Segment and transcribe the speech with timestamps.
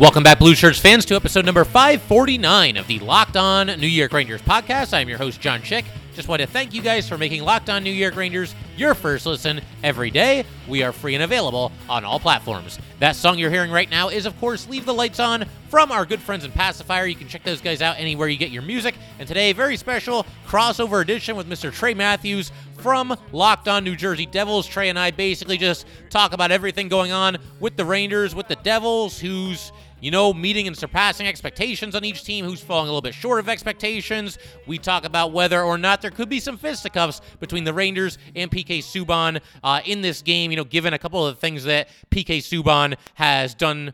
[0.00, 4.14] Welcome back, Blue Shirts fans, to episode number 549 of the Locked On New York
[4.14, 4.94] Rangers podcast.
[4.94, 5.84] I am your host, John Chick.
[6.14, 9.26] Just want to thank you guys for making Locked On New York Rangers your first
[9.26, 10.46] listen every day.
[10.66, 12.78] We are free and available on all platforms.
[12.98, 16.06] That song you're hearing right now is, of course, Leave the Lights On from our
[16.06, 17.04] good friends in Pacifier.
[17.04, 18.94] You can check those guys out anywhere you get your music.
[19.18, 21.70] And today, very special crossover edition with Mr.
[21.70, 24.66] Trey Matthews from Locked On New Jersey Devils.
[24.66, 28.56] Trey and I basically just talk about everything going on with the Rangers, with the
[28.56, 33.02] Devils, who's you know, meeting and surpassing expectations on each team, who's falling a little
[33.02, 34.38] bit short of expectations.
[34.66, 38.50] We talk about whether or not there could be some fisticuffs between the Rangers and
[38.50, 41.88] PK Subban uh, in this game, you know, given a couple of the things that
[42.10, 43.92] PK Subban has done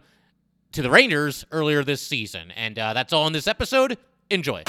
[0.73, 2.51] to the Rangers earlier this season.
[2.53, 3.99] And uh, that's all in this episode.
[4.31, 4.63] Enjoy.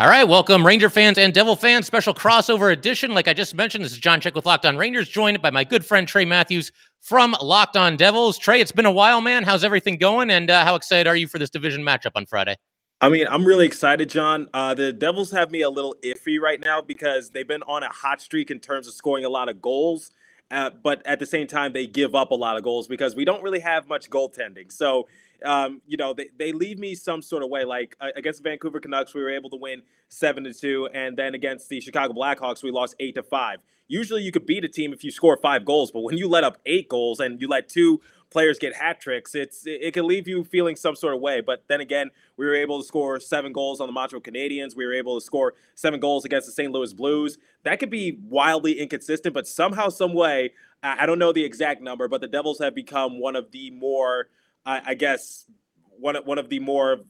[0.00, 1.86] All right, welcome Ranger fans and Devil fans.
[1.86, 3.12] Special crossover edition.
[3.12, 5.62] Like I just mentioned, this is John Chick with Locked On Rangers, joined by my
[5.62, 8.38] good friend Trey Matthews from Locked On Devils.
[8.38, 9.42] Trey, it's been a while, man.
[9.42, 10.30] How's everything going?
[10.30, 12.56] And uh, how excited are you for this division matchup on Friday?
[13.02, 14.48] I mean, I'm really excited, John.
[14.54, 17.90] Uh, the Devils have me a little iffy right now because they've been on a
[17.90, 20.12] hot streak in terms of scoring a lot of goals.
[20.50, 23.26] Uh, but at the same time, they give up a lot of goals because we
[23.26, 24.72] don't really have much goaltending.
[24.72, 25.08] So
[25.44, 27.64] um, you know, they, they leave me some sort of way.
[27.64, 31.34] Like uh, against Vancouver Canucks, we were able to win seven to two, and then
[31.34, 33.60] against the Chicago Blackhawks, we lost eight to five.
[33.88, 36.44] Usually, you could beat a team if you score five goals, but when you let
[36.44, 40.06] up eight goals and you let two players get hat tricks, it's it, it can
[40.06, 41.40] leave you feeling some sort of way.
[41.40, 44.76] But then again, we were able to score seven goals on the Montreal Canadiens.
[44.76, 46.72] We were able to score seven goals against the St.
[46.72, 47.38] Louis Blues.
[47.64, 50.52] That could be wildly inconsistent, but somehow, some way,
[50.82, 53.70] I, I don't know the exact number, but the Devils have become one of the
[53.72, 54.28] more
[54.64, 55.46] I, I guess
[55.98, 57.00] one of, one of the more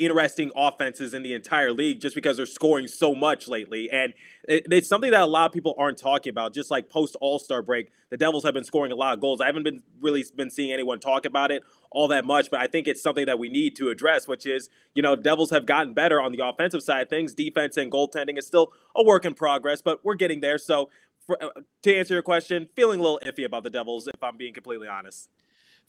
[0.00, 3.90] interesting offenses in the entire league just because they're scoring so much lately.
[3.90, 4.14] And
[4.48, 6.54] it, it's something that a lot of people aren't talking about.
[6.54, 9.42] Just like post All Star break, the Devils have been scoring a lot of goals.
[9.42, 12.66] I haven't been really been seeing anyone talk about it all that much, but I
[12.66, 15.92] think it's something that we need to address, which is, you know, Devils have gotten
[15.92, 17.34] better on the offensive side of things.
[17.34, 20.56] Defense and goaltending is still a work in progress, but we're getting there.
[20.56, 20.88] So,
[21.26, 21.48] for, uh,
[21.82, 24.88] to answer your question, feeling a little iffy about the Devils, if I'm being completely
[24.88, 25.28] honest.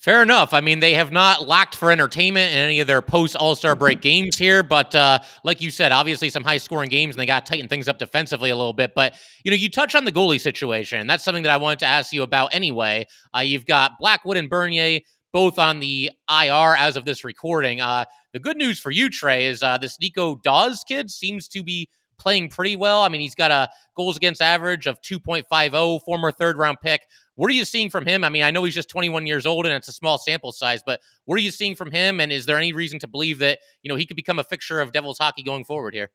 [0.01, 0.51] Fair enough.
[0.51, 3.75] I mean, they have not lacked for entertainment in any of their post All Star
[3.75, 7.27] break games here, but uh, like you said, obviously some high scoring games, and they
[7.27, 8.93] got to tighten things up defensively a little bit.
[8.95, 9.13] But
[9.43, 11.05] you know, you touch on the goalie situation.
[11.05, 13.05] That's something that I wanted to ask you about anyway.
[13.35, 15.01] Uh, you've got Blackwood and Bernier
[15.33, 17.79] both on the IR as of this recording.
[17.79, 18.03] Uh,
[18.33, 21.87] the good news for you, Trey, is uh, this Nico Daws kid seems to be
[22.17, 23.03] playing pretty well.
[23.03, 27.01] I mean, he's got a goals against average of 2.50, former third round pick.
[27.35, 28.23] What are you seeing from him?
[28.23, 30.81] I mean, I know he's just 21 years old and it's a small sample size,
[30.85, 32.19] but what are you seeing from him?
[32.19, 34.81] And is there any reason to believe that, you know, he could become a fixture
[34.81, 36.11] of Devils hockey going forward here?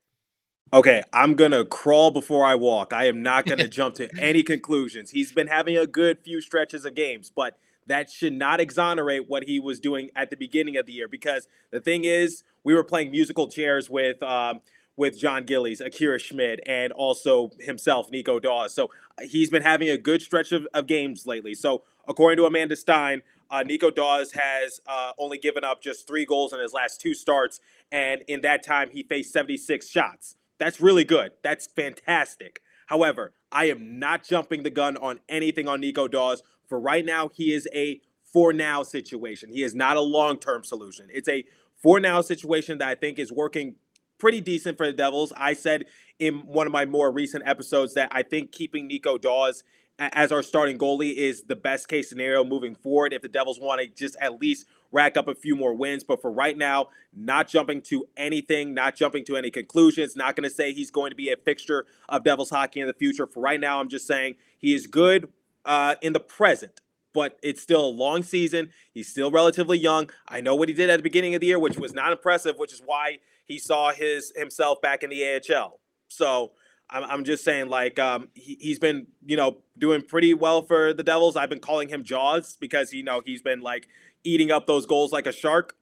[0.72, 2.92] Okay, I'm going to crawl before I walk.
[2.92, 5.10] I am not going to jump to any conclusions.
[5.10, 7.56] He's been having a good few stretches of games, but
[7.86, 11.46] that should not exonerate what he was doing at the beginning of the year because
[11.70, 14.60] the thing is, we were playing musical chairs with um,
[14.96, 18.74] with John Gillies, Akira Schmid, and also himself, Nico Daws.
[18.74, 21.54] So uh, he's been having a good stretch of, of games lately.
[21.54, 26.24] So according to Amanda Stein, uh, Nico Daws has uh, only given up just three
[26.24, 27.60] goals in his last two starts,
[27.92, 30.36] and in that time he faced 76 shots.
[30.58, 31.32] That's really good.
[31.42, 32.60] That's fantastic.
[32.86, 36.42] However, I am not jumping the gun on anything on Nico Daws.
[36.66, 38.00] For right now, he is a
[38.32, 39.50] for now situation.
[39.50, 41.08] He is not a long term solution.
[41.12, 41.44] It's a
[41.82, 43.76] for now situation that I think is working
[44.18, 45.32] pretty decent for the Devils.
[45.36, 45.86] I said
[46.18, 49.62] in one of my more recent episodes that I think keeping Nico Daws
[49.98, 53.80] as our starting goalie is the best case scenario moving forward if the Devils want
[53.80, 56.04] to just at least rack up a few more wins.
[56.04, 60.48] But for right now, not jumping to anything, not jumping to any conclusions, not going
[60.48, 63.26] to say he's going to be a fixture of Devils hockey in the future.
[63.26, 65.28] For right now, I'm just saying he is good
[65.64, 66.80] uh, in the present.
[67.14, 68.70] But it's still a long season.
[68.92, 70.10] He's still relatively young.
[70.28, 72.58] I know what he did at the beginning of the year, which was not impressive,
[72.58, 75.80] which is why he saw his himself back in the AHL.
[76.08, 76.52] So
[76.90, 80.92] I'm, I'm just saying, like, um, he, he's been, you know, doing pretty well for
[80.92, 81.36] the Devils.
[81.36, 83.88] I've been calling him Jaws because, you know, he's been like
[84.24, 85.74] eating up those goals like a shark.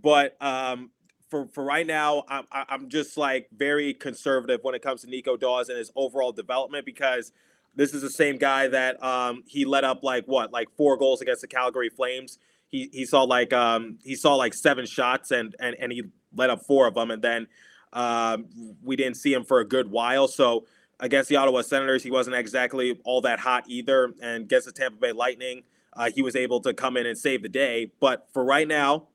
[0.00, 0.90] But um,
[1.28, 5.36] for, for right now, I'm, I'm just like very conservative when it comes to Nico
[5.36, 7.32] Daws and his overall development because
[7.74, 11.20] this is the same guy that um, he let up like what, like four goals
[11.20, 12.38] against the Calgary Flames.
[12.70, 16.02] He, he saw like um, he saw like seven shots and and and he
[16.34, 17.46] let up four of them, and then
[17.92, 18.38] uh,
[18.82, 20.28] we didn't see him for a good while.
[20.28, 20.66] So
[21.00, 24.12] against the Ottawa Senators, he wasn't exactly all that hot either.
[24.20, 25.62] And against the Tampa Bay Lightning,
[25.94, 27.92] uh, he was able to come in and save the day.
[28.00, 29.08] But for right now,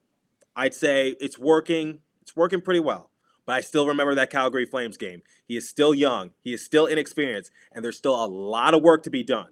[0.56, 2.00] I'd say it's working.
[2.22, 3.10] It's working pretty well.
[3.46, 5.22] But I still remember that Calgary Flames game.
[5.46, 6.32] He is still young.
[6.42, 9.50] He is still inexperienced, and there's still a lot of work to be done.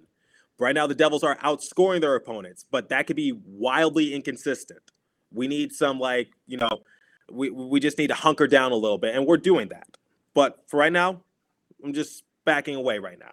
[0.58, 4.80] Right now, the Devils are outscoring their opponents, but that could be wildly inconsistent.
[5.30, 6.82] We need some like, you know,
[7.32, 9.86] we we just need to hunker down a little bit, and we're doing that.
[10.34, 11.20] But for right now,
[11.84, 13.32] I'm just backing away right now.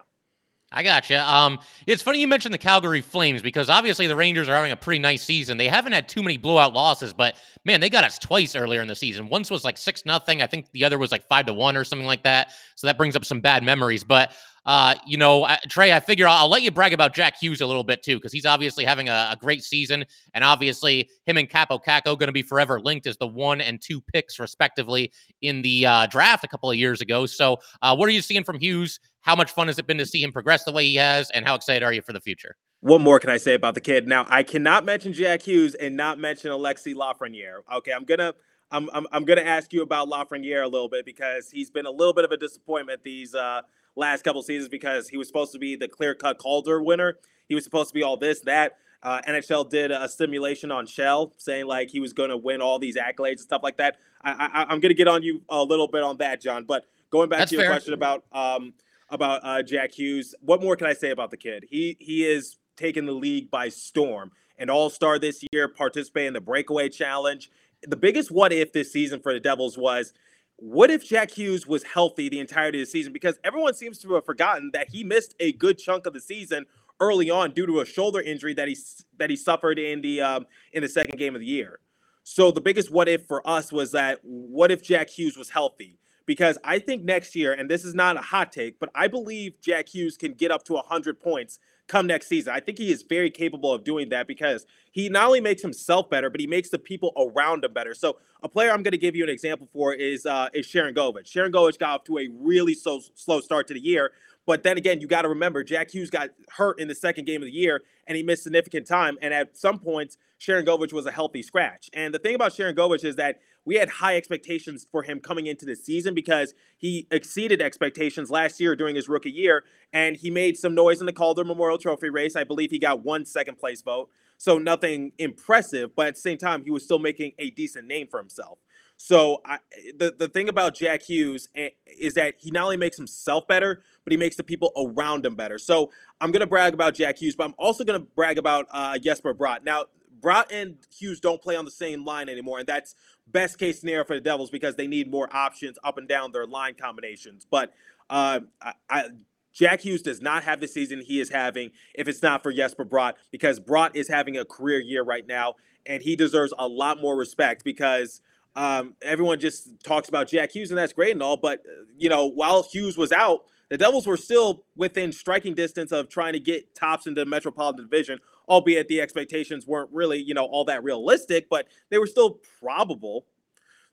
[0.72, 1.28] I gotcha.
[1.28, 1.58] Um,
[1.88, 5.00] it's funny you mentioned the Calgary Flames because obviously the Rangers are having a pretty
[5.00, 5.58] nice season.
[5.58, 8.86] They haven't had too many blowout losses, but man, they got us twice earlier in
[8.86, 9.28] the season.
[9.28, 10.42] Once was like six nothing.
[10.42, 12.52] I think the other was like five to one or something like that.
[12.76, 14.04] So that brings up some bad memories.
[14.04, 14.30] But
[14.66, 17.66] uh, you know, Trey, I figure I'll, I'll, let you brag about Jack Hughes a
[17.66, 20.04] little bit too, because he's obviously having a, a, great season,
[20.34, 23.80] and obviously him and Kaapo Kakko going to be forever linked as the one and
[23.80, 27.24] two picks respectively in the uh, draft a couple of years ago.
[27.24, 29.00] So, uh, what are you seeing from Hughes?
[29.22, 31.46] How much fun has it been to see him progress the way he has, and
[31.46, 32.56] how excited are you for the future?
[32.80, 34.08] What more can I say about the kid?
[34.08, 37.60] Now, I cannot mention Jack Hughes and not mention Alexi Lafreniere.
[37.76, 38.34] Okay, I'm gonna.
[38.72, 41.86] I'm, I'm, I'm going to ask you about Lafreniere a little bit because he's been
[41.86, 43.62] a little bit of a disappointment these uh,
[43.96, 47.18] last couple seasons because he was supposed to be the clear cut Calder winner.
[47.48, 48.76] He was supposed to be all this, that.
[49.02, 52.78] Uh, NHL did a simulation on Shell saying like he was going to win all
[52.78, 53.96] these accolades and stuff like that.
[54.22, 56.64] I, am going to get on you a little bit on that, John.
[56.64, 57.72] But going back That's to your fair.
[57.72, 58.74] question about um,
[59.08, 61.64] about uh, Jack Hughes, what more can I say about the kid?
[61.70, 64.32] He he is taking the league by storm.
[64.58, 67.50] An All Star this year, participate in the Breakaway Challenge.
[67.86, 70.12] The biggest what if this season for the Devils was
[70.60, 73.12] what if Jack Hughes was healthy the entirety of the season?
[73.12, 76.66] Because everyone seems to have forgotten that he missed a good chunk of the season
[77.00, 78.76] early on due to a shoulder injury that he
[79.18, 81.80] that he suffered in the um, in the second game of the year.
[82.24, 85.98] So the biggest what if for us was that what if Jack Hughes was healthy?
[86.26, 89.60] Because I think next year, and this is not a hot take, but I believe
[89.60, 91.58] Jack Hughes can get up to 100 points
[91.90, 92.52] come next season.
[92.54, 96.08] I think he is very capable of doing that because he not only makes himself
[96.08, 97.94] better, but he makes the people around him better.
[97.94, 101.26] So a player I'm going to give you an example for is uh, is Sharangovich.
[101.26, 104.12] Sharon Govich got off to a really so slow start to the year,
[104.46, 107.42] but then again, you got to remember Jack Hughes got hurt in the second game
[107.42, 109.18] of the year and he missed significant time.
[109.20, 111.90] And at some points, Sharangovich was a healthy scratch.
[111.92, 115.66] And the thing about Sharangovich is that we had high expectations for him coming into
[115.66, 119.64] the season because he exceeded expectations last year during his rookie year.
[119.92, 122.36] And he made some noise in the Calder Memorial Trophy race.
[122.36, 124.08] I believe he got one second place vote.
[124.38, 128.06] So nothing impressive, but at the same time, he was still making a decent name
[128.10, 128.58] for himself.
[128.96, 129.58] So I,
[129.96, 133.82] the the thing about Jack Hughes eh, is that he not only makes himself better,
[134.04, 135.58] but he makes the people around him better.
[135.58, 135.90] So
[136.20, 139.64] I'm gonna brag about Jack Hughes, but I'm also gonna brag about uh, Jesper Bratt.
[139.64, 139.86] Now,
[140.20, 142.94] Bratt and Hughes don't play on the same line anymore, and that's
[143.32, 146.46] best case scenario for the Devils because they need more options up and down their
[146.46, 147.46] line combinations.
[147.50, 147.72] But
[148.08, 149.04] uh, I, I,
[149.52, 152.84] Jack Hughes does not have the season he is having if it's not for Jesper
[152.84, 155.54] Bratt because Bratt is having a career year right now,
[155.86, 158.20] and he deserves a lot more respect because
[158.56, 161.36] um, everyone just talks about Jack Hughes, and that's great and all.
[161.36, 161.62] But,
[161.96, 166.34] you know, while Hughes was out, the Devils were still within striking distance of trying
[166.34, 168.18] to get tops into the Metropolitan Division,
[168.48, 173.26] albeit the expectations weren't really, you know, all that realistic, but they were still probable.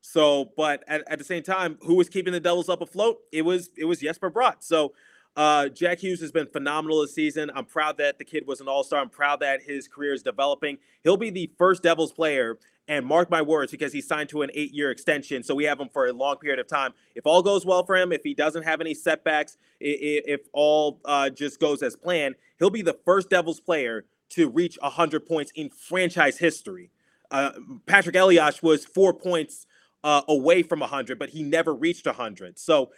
[0.01, 3.17] So, but at, at the same time, who was keeping the Devils up afloat?
[3.31, 4.55] It was it was Jesper Bratt.
[4.59, 4.93] So
[5.37, 7.51] uh, Jack Hughes has been phenomenal this season.
[7.53, 8.99] I'm proud that the kid was an all star.
[8.99, 10.79] I'm proud that his career is developing.
[11.03, 12.57] He'll be the first Devils player
[12.87, 15.43] and mark my words, because he's signed to an eight year extension.
[15.43, 16.93] So we have him for a long period of time.
[17.15, 21.29] If all goes well for him, if he doesn't have any setbacks, if all uh,
[21.29, 25.69] just goes as planned, he'll be the first Devils player to reach 100 points in
[25.69, 26.89] franchise history.
[27.29, 27.51] Uh,
[27.85, 29.67] Patrik Elias was four points
[30.03, 32.57] uh, away from 100, but he never reached 100.
[32.57, 32.91] So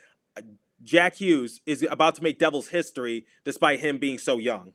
[0.83, 4.73] Jack Hughes is about to make Devils history despite him being so young.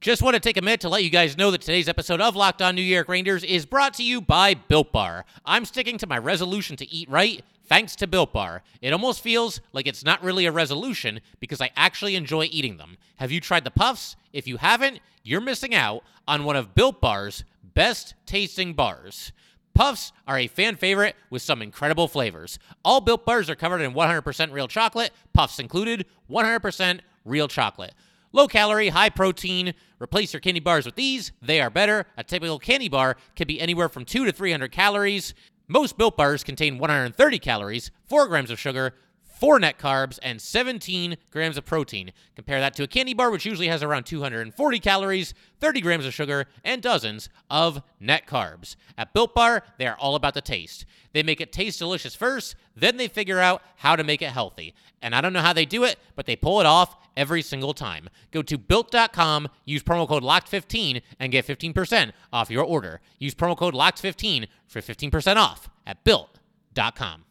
[0.00, 2.34] Just want to take a minute to let you guys know that today's episode of
[2.34, 5.26] Locked On New York Rangers is brought to you by Built Bar.
[5.44, 8.62] I'm sticking to my resolution to eat right thanks to Built Bar.
[8.80, 12.96] It almost feels like it's not really a resolution because I actually enjoy eating them.
[13.16, 14.16] Have you tried the puffs?
[14.32, 19.32] If you haven't, you're missing out on one of Built Bar's best tasting bars.
[19.74, 22.58] Puffs are a fan favorite with some incredible flavors.
[22.84, 27.94] All Built Bars are covered in 100% real chocolate, puffs included, 100% real chocolate.
[28.32, 29.74] Low calorie, high protein.
[29.98, 31.32] Replace your candy bars with these.
[31.42, 32.06] They are better.
[32.16, 35.34] A typical candy bar can be anywhere from 2 to 300 calories.
[35.66, 38.94] Most built bars contain 130 calories, 4 grams of sugar,
[39.40, 42.12] 4 net carbs, and 17 grams of protein.
[42.36, 46.12] Compare that to a candy bar, which usually has around 240 calories, 30 grams of
[46.12, 48.76] sugar, and dozens of net carbs.
[48.98, 50.84] At Built Bar, they are all about the taste.
[51.14, 54.74] They make it taste delicious first, then they figure out how to make it healthy.
[55.00, 57.72] And I don't know how they do it, but they pull it off every single
[57.72, 58.10] time.
[58.32, 63.00] Go to built.com, use promo code LOCKED15 and get 15% off your order.
[63.18, 67.24] Use promo code LOCKED15 for 15% off at built.com.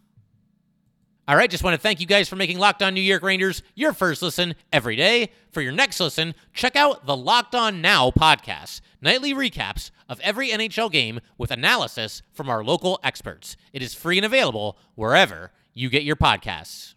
[1.29, 3.61] All right, just want to thank you guys for making Locked On New York Rangers
[3.75, 5.29] your first listen every day.
[5.51, 10.49] For your next listen, check out the Locked On Now podcast, nightly recaps of every
[10.49, 13.57] NHL game with analysis from our local experts.
[13.73, 16.95] It is free and available wherever you get your podcasts.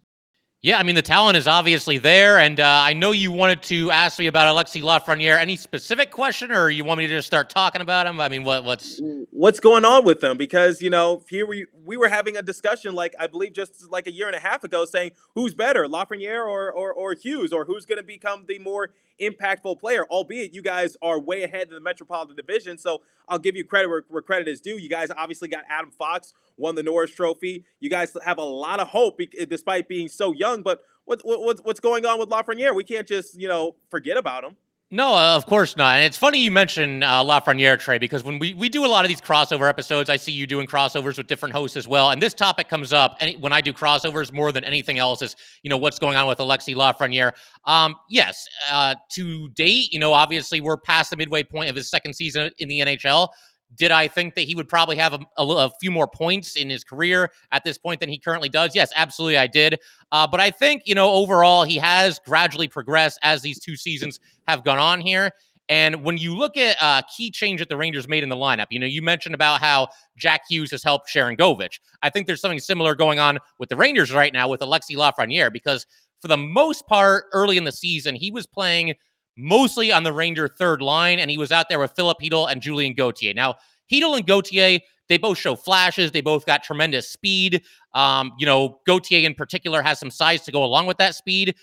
[0.65, 2.39] Yeah, I mean, the talent is obviously there.
[2.39, 5.37] And uh, I know you wanted to ask me about Alexi Lafreniere.
[5.37, 8.21] Any specific question, or you want me to just start talking about him?
[8.21, 9.01] I mean, what, what's
[9.33, 10.37] what's going on with them?
[10.37, 14.07] Because, you know, here we, we were having a discussion, like, I believe just like
[14.07, 17.65] a year and a half ago, saying who's better, Lafreniere or, or, or Hughes, or
[17.65, 18.91] who's going to become the more
[19.21, 22.79] impactful player, albeit you guys are way ahead in the Metropolitan Division.
[22.79, 24.79] So I'll give you credit where, where credit is due.
[24.79, 27.65] You guys obviously got Adam Fox, won the Norris Trophy.
[27.81, 30.63] You guys have a lot of hope eh, despite being so young.
[30.63, 32.75] But what, what, what's going on with Lafreniere?
[32.75, 34.57] We can't just, you know, forget about him.
[34.95, 35.97] No, uh, of course not.
[35.97, 39.07] And it's funny you mention uh, Lafreniere, Trey, because when we, we do a lot
[39.07, 42.11] of these crossover episodes, I see you doing crossovers with different hosts as well.
[42.11, 45.35] And this topic comes up any, when I do crossovers more than anything else is,
[45.63, 47.33] you know, what's going on with Alexi Lafreniere.
[47.65, 51.89] Um, yes, uh, to date, you know, obviously we're past the midway point of his
[51.89, 53.29] second season in the NHL.
[53.77, 56.69] Did I think that he would probably have a, a, a, few more points in
[56.69, 58.75] his career at this point than he currently does?
[58.75, 59.79] Yes, absolutely, I did.
[60.11, 64.21] Uh, but I think, you know, overall, he has gradually progressed as these two seasons
[64.47, 65.31] have gone on here.
[65.69, 68.37] And when you look at a uh, key change that the Rangers made in the
[68.37, 69.89] lineup, you know, you mentioned about how
[70.19, 71.79] Jack Hughes has helped Sharangovich.
[72.03, 75.53] I think there's something similar going on with the Rangers right now with Alexi Lafreniere
[75.53, 75.87] because
[76.21, 78.95] for the most part, early in the season, he was playing–
[79.37, 82.61] mostly on the Ranger third line, and he was out there with Filip Chytil and
[82.61, 83.35] Julien Gauthier.
[83.35, 83.57] Now,
[83.91, 86.13] Chytil and Gauthier, they both show flashes.
[86.13, 87.63] They both got tremendous speed.
[87.95, 91.55] Um, you know, Gauthier in particular has some size to go along with that speed.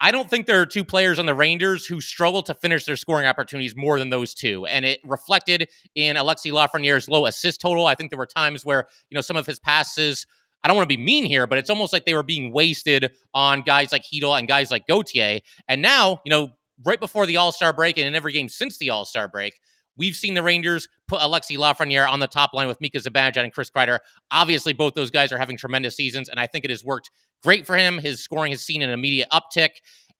[0.00, 2.96] I don't think there are two players on the Rangers who struggle to finish their
[2.96, 4.66] scoring opportunities more than those two.
[4.66, 7.86] And it reflected in Alexi Lafreniere's low assist total.
[7.86, 10.26] I think there were times where, you know, some of his passes,
[10.62, 13.12] I don't want to be mean here, but it's almost like they were being wasted
[13.34, 15.40] on guys like Chytil and guys like Gauthier.
[15.68, 16.50] And now, you know,
[16.84, 19.54] right before the All Star break and in every game since the All Star break,
[19.96, 23.52] we've seen the Rangers put Alexi Lafreniere on the top line with Mika Zibanejad and
[23.52, 23.98] Chris Kreider.
[24.30, 27.10] Obviously, both those guys are having tremendous seasons, and I think it has worked
[27.42, 27.98] great for him.
[27.98, 29.70] His scoring has seen an immediate uptick.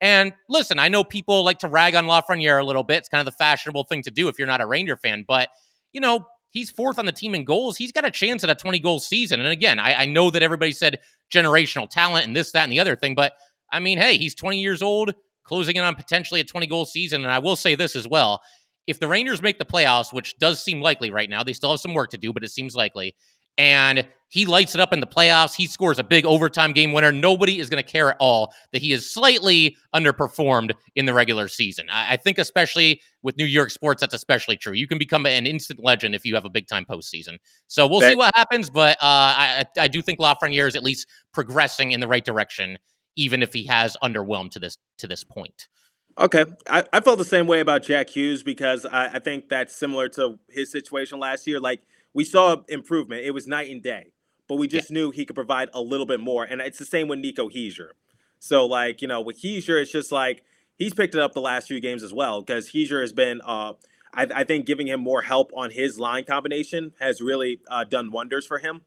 [0.01, 2.99] And listen, I know people like to rag on Lafreniere a little bit.
[2.99, 5.49] It's kind of the fashionable thing to do if you're not a Ranger fan, but
[5.93, 7.77] you know, he's fourth on the team in goals.
[7.77, 9.41] He's got a chance at a 20 goal season.
[9.41, 11.01] And again, I, I know that everybody said
[11.33, 13.35] generational talent and this, that, and the other thing, but
[13.73, 17.23] I mean, hey, he's 20 years old closing in on potentially a 20 goal season.
[17.23, 18.43] And I will say this as well.
[18.87, 21.81] If the Rangers make the playoffs, which does seem likely right now, they still have
[21.81, 23.15] some work to do, but it seems likely.
[23.57, 25.55] And he lights it up in the playoffs.
[25.55, 27.13] He scores a big overtime game winner.
[27.13, 31.47] Nobody is going to care at all that he is slightly underperformed in the regular
[31.47, 31.87] season.
[31.89, 34.73] I, I, think, especially with New York sports, that's especially true.
[34.73, 37.39] You can become an instant legend if you have a big time postseason.
[37.69, 38.71] So we'll see what happens.
[38.71, 39.05] But uh,
[39.39, 42.77] I, I do think Lafreniere is at least progressing in the right direction
[43.17, 45.69] even if he has underwhelmed to this to this point.
[46.17, 49.75] Okay, I, I felt the same way about Jack Hughes because I, I think that's
[49.75, 51.59] similar to his situation last year.
[51.59, 54.13] Like we saw improvement; it was night and day,
[54.49, 54.95] but we just yeah.
[54.95, 56.45] knew he could provide a little bit more.
[56.45, 57.91] And it's the same with Nico Hischier.
[58.39, 60.45] So like you know with Hischier, it's just like
[60.77, 63.41] he's picked it up the last few games as well because Hischier has been.
[63.45, 63.73] Uh,
[64.17, 68.13] I, I, think giving him more help on his line combination has really uh, done
[68.13, 68.83] wonders for him.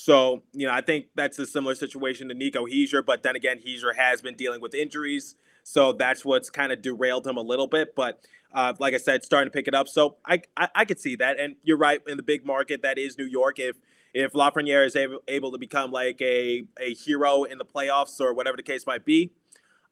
[0.00, 3.58] So, you know, I think that's a similar situation to Nico Hischier, but then again,
[3.58, 5.34] Hischier has been dealing with injuries.
[5.64, 7.96] So that's what's kind of derailed him a little bit.
[7.96, 8.24] But
[8.54, 9.88] uh, like I said, starting to pick it up.
[9.88, 11.40] So I, I, I could see that.
[11.40, 13.76] And you're right, in the big market that is New York, if
[14.14, 18.32] if Lafreniere is able, able to become like a, a hero in the playoffs or
[18.32, 19.32] whatever the case might be,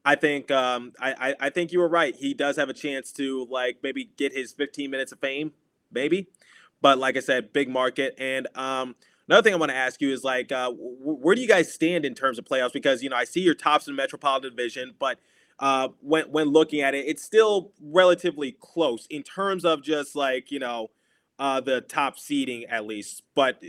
[0.04, 2.14] I think um, I, I, I think you were right.
[2.16, 5.52] He does have a chance to like maybe get his 15 minutes of fame,
[5.92, 6.28] maybe.
[6.80, 8.14] But like I said, big market.
[8.18, 8.94] And um,
[9.28, 12.04] Another thing I want to ask you is like, uh, where do you guys stand
[12.04, 12.72] in terms of playoffs?
[12.72, 15.18] Because you know I see your tops in the Metropolitan Division, but
[15.58, 20.50] uh, when when looking at it, it's still relatively close in terms of just like
[20.50, 20.90] you know
[21.38, 23.22] uh, the top seeding at least.
[23.34, 23.62] But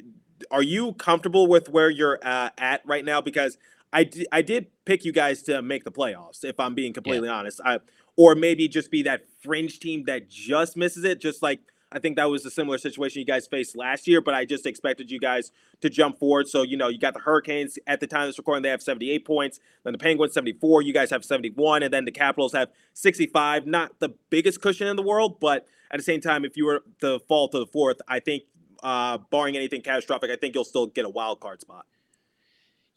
[0.51, 3.21] are you comfortable with where you're uh, at right now?
[3.21, 3.57] Because
[3.91, 7.27] I, d- I did pick you guys to make the playoffs, if I'm being completely
[7.27, 7.35] yeah.
[7.35, 7.61] honest.
[7.63, 7.79] I,
[8.15, 11.59] or maybe just be that fringe team that just misses it, just like
[11.91, 14.65] I think that was a similar situation you guys faced last year, but I just
[14.65, 16.49] expected you guys to jump forward.
[16.49, 18.81] So, you know, you got the Hurricanes at the time of this recording, they have
[18.81, 19.59] 78 points.
[19.83, 20.81] Then the Penguins, 74.
[20.81, 21.83] You guys have 71.
[21.83, 23.65] And then the Capitals have 65.
[23.67, 26.83] Not the biggest cushion in the world, but at the same time, if you were
[26.99, 28.43] to fall to the fourth, I think,
[28.83, 31.85] uh, barring anything catastrophic, I think you'll still get a wild card spot.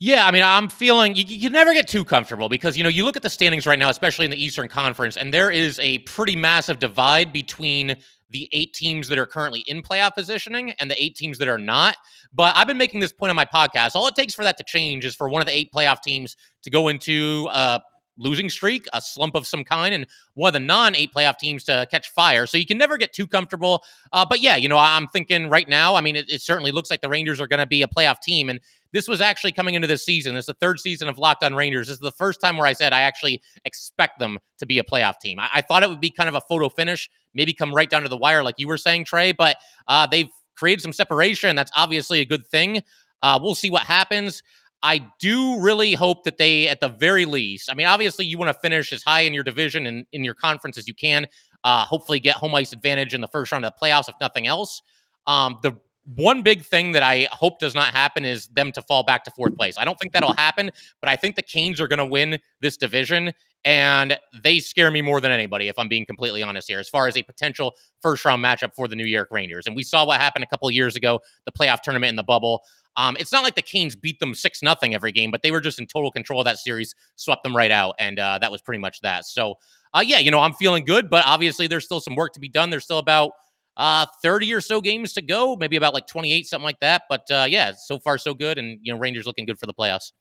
[0.02, 2.88] Yeah, I mean, I'm feeling you, you can never get too comfortable because you know
[2.88, 5.78] you look at the standings right now, especially in the Eastern Conference, and there is
[5.78, 7.97] a pretty massive divide between
[8.30, 11.58] the eight teams that are currently in playoff positioning and the eight teams that are
[11.58, 11.96] not.
[12.32, 13.94] But I've been making this point on my podcast.
[13.94, 16.37] All it takes for that to change is for one of the eight playoff teams
[16.62, 17.80] to go into a
[18.20, 21.64] losing streak, a slump of some kind, and one of the non eight playoff teams
[21.64, 22.46] to catch fire.
[22.46, 23.82] So you can never get too comfortable.
[24.12, 26.90] Uh, but yeah, you know, I'm thinking right now, I mean, it, it certainly looks
[26.90, 28.49] like the Rangers are going to be a playoff team.
[28.49, 28.60] And
[28.92, 30.35] this was actually coming into this season.
[30.35, 31.88] This is the third season of Locked On Rangers.
[31.88, 34.85] This is the first time where I said I actually expect them to be a
[34.85, 35.38] playoff team.
[35.38, 38.02] I, I thought it would be kind of a photo finish, maybe come right down
[38.02, 39.32] to the wire, like you were saying, Trey.
[39.32, 39.56] But
[39.88, 41.56] uh, they've created some separation.
[41.56, 42.82] That's obviously a good thing.
[43.23, 44.42] Uh, we'll see what happens.
[44.82, 48.49] I do really hope that they, at the very least, I mean, obviously, you want
[48.49, 51.26] to finish as high in your division and in your conference as you can.
[51.64, 54.47] Uh, hopefully, get home ice advantage in the first round of the playoffs, if nothing
[54.47, 54.80] else.
[55.26, 55.73] Um, the
[56.17, 59.31] one big thing that I hope does not happen is them to fall back to
[59.31, 59.76] fourth place.
[59.79, 62.76] I don't think that'll happen, but I think the Canes are going to win this
[62.76, 63.33] division,
[63.64, 67.07] and they scare me more than anybody, if I'm being completely honest here, as far
[67.07, 69.67] as a potential first round matchup for the New York Rangers.
[69.67, 72.25] And we saw what happened a couple of years ago, the playoff tournament in the
[72.25, 72.62] bubble.
[72.97, 75.61] Um, it's not like the Canes beat them six nothing every game, but they were
[75.61, 78.62] just in total control of that series, swept them right out, and uh, that was
[78.62, 79.26] pretty much that.
[79.26, 79.59] So,
[79.95, 82.49] uh, yeah, you know, I'm feeling good, but obviously there's still some work to be
[82.49, 82.71] done.
[82.71, 83.33] There's still about
[83.76, 87.02] uh 30 or so games to go, maybe about like 28, something like that.
[87.08, 89.74] But uh, yeah, so far so good, and you know, Rangers looking good for the
[89.74, 90.12] playoffs.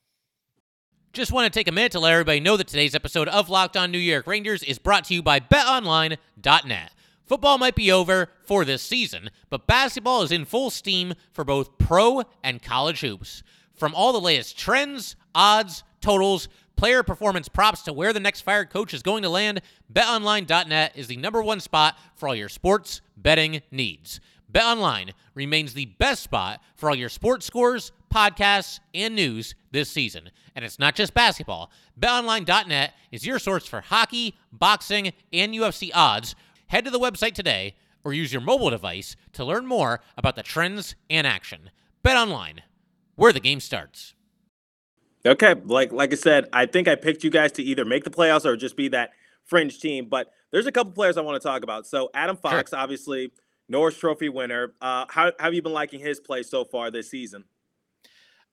[1.11, 3.75] Just want to take a minute to let everybody know that today's episode of Locked
[3.75, 6.91] On New York Rangers is brought to you by BetOnline.net.
[7.25, 11.77] Football might be over for this season, but basketball is in full steam for both
[11.79, 13.41] pro and college hoops.
[13.75, 16.47] From all the latest trends, odds, totals,
[16.79, 19.59] player performance props to where the next fired coach is going to land,
[19.91, 24.21] betonline.net is the number one spot for all your sports betting needs.
[24.50, 30.29] BetOnline remains the best spot for all your sports scores, podcasts, and news this season.
[30.55, 31.69] And it's not just basketball.
[32.00, 36.33] BetOnline.net is your source for hockey, boxing, and UFC odds.
[36.67, 40.43] Head to the website today or use your mobile device to learn more about the
[40.43, 41.71] trends and action.
[42.05, 42.59] BetOnline,
[43.15, 44.13] where the game starts.
[45.29, 48.09] Okay, like like I said, I think I picked you guys to either make the
[48.09, 49.12] playoffs or just be that
[49.45, 50.07] fringe team.
[50.09, 51.86] But there's a couple players I want to talk about.
[51.86, 52.79] So Adam Fox, sure.
[52.79, 53.31] obviously
[53.67, 54.73] Norris Trophy winner.
[54.82, 57.43] Uh, how, how have you been liking his play so far this season?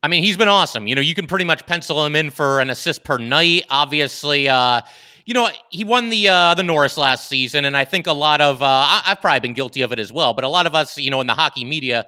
[0.03, 0.87] I mean, he's been awesome.
[0.87, 3.65] You know, you can pretty much pencil him in for an assist per night.
[3.71, 4.83] Obviously, uh,
[5.25, 8.41] you know, he won the uh, the Norris last season, and I think a lot
[8.43, 10.35] of uh, I, I've probably been guilty of it as well.
[10.35, 12.07] But a lot of us, you know, in the hockey media,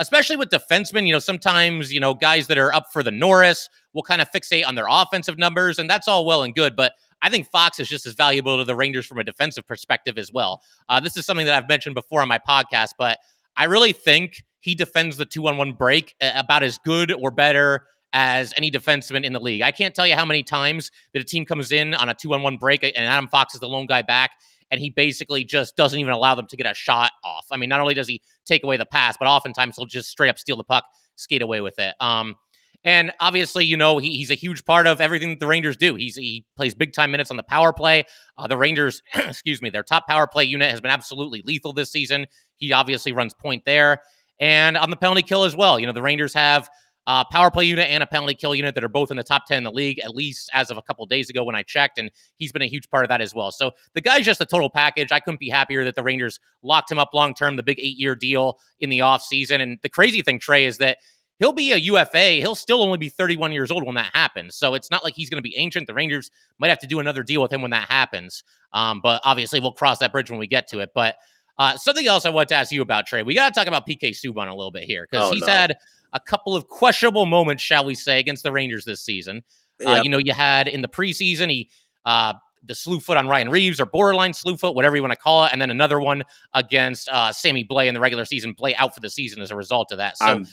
[0.00, 3.68] especially with defensemen, you know, sometimes you know guys that are up for the Norris
[3.92, 6.74] will kind of fixate on their offensive numbers, and that's all well and good.
[6.74, 10.18] But I think Fox is just as valuable to the Rangers from a defensive perspective
[10.18, 10.62] as well.
[10.88, 13.18] Uh, this is something that I've mentioned before on my podcast, but
[13.56, 17.84] I really think he defends the two on one break about as good or better
[18.12, 19.62] as any defenseman in the league.
[19.62, 22.34] I can't tell you how many times that a team comes in on a two
[22.34, 24.32] on one break and Adam Fox is the lone guy back
[24.70, 27.46] and he basically just doesn't even allow them to get a shot off.
[27.50, 30.28] I mean, not only does he take away the pass, but oftentimes he'll just straight
[30.28, 30.84] up steal the puck,
[31.16, 31.94] skate away with it.
[32.00, 32.36] Um,
[32.82, 35.96] and obviously, you know, he, he's a huge part of everything the Rangers do.
[35.96, 38.04] He's he plays big time minutes on the power play.
[38.38, 41.90] Uh, the Rangers, excuse me, their top power play unit has been absolutely lethal this
[41.90, 42.26] season.
[42.56, 44.02] He obviously runs point there.
[44.38, 45.78] And on the penalty kill as well.
[45.78, 46.70] You know, the Rangers have
[47.12, 49.44] a power play unit and a penalty kill unit that are both in the top
[49.46, 51.64] 10 in the league, at least as of a couple of days ago when I
[51.64, 51.98] checked.
[51.98, 53.50] And he's been a huge part of that as well.
[53.50, 55.10] So the guy's just a total package.
[55.10, 57.98] I couldn't be happier that the Rangers locked him up long term, the big eight
[57.98, 59.60] year deal in the offseason.
[59.60, 60.98] And the crazy thing, Trey, is that
[61.40, 62.34] he'll be a UFA.
[62.34, 64.54] He'll still only be 31 years old when that happens.
[64.54, 65.88] So it's not like he's going to be ancient.
[65.88, 68.44] The Rangers might have to do another deal with him when that happens.
[68.72, 70.90] Um, but obviously, we'll cross that bridge when we get to it.
[70.94, 71.16] But
[71.58, 73.24] uh, something else I want to ask you about, Trey.
[73.24, 75.48] We got to talk about PK Subban a little bit here because oh, he's no.
[75.48, 75.76] had
[76.12, 79.42] a couple of questionable moments, shall we say, against the Rangers this season.
[79.80, 79.88] Yep.
[79.88, 81.70] Uh, you know, you had in the preseason, he
[82.04, 85.18] uh, the slew foot on Ryan Reaves or borderline slew foot, whatever you want to
[85.18, 86.22] call it, and then another one
[86.54, 88.54] against uh, Sammy Blais in the regular season.
[88.54, 90.18] Blais out for the season as a result of that.
[90.18, 90.46] So um,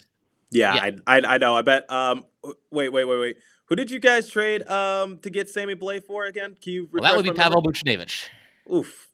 [0.50, 0.92] yeah, yeah.
[1.06, 1.56] I, I, I know.
[1.56, 1.92] I bet.
[1.92, 2.26] Um,
[2.72, 3.38] wait, wait, wait, wait.
[3.66, 6.56] Who did you guys trade um to get Sammy Blais for again?
[6.62, 6.90] Can you?
[6.92, 8.26] Well, that would be Pavel Buchnevich.
[8.74, 9.10] Oof,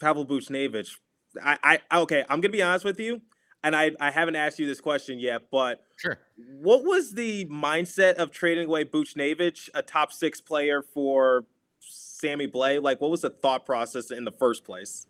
[0.00, 0.96] Pavel Buchnevich.
[1.42, 2.24] I, I, okay.
[2.28, 3.20] I'm gonna be honest with you,
[3.62, 6.18] and I, I haven't asked you this question yet, but sure.
[6.36, 11.44] What was the mindset of trading away Buchnevich, a top six player, for
[11.80, 12.82] Sammy Blais?
[12.82, 15.06] Like, what was the thought process in the first place?